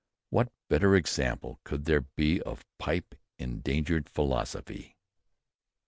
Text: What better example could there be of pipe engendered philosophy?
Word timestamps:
What 0.31 0.51
better 0.67 0.95
example 0.95 1.59
could 1.63 1.85
there 1.85 2.01
be 2.01 2.41
of 2.41 2.65
pipe 2.79 3.13
engendered 3.37 4.09
philosophy? 4.09 4.95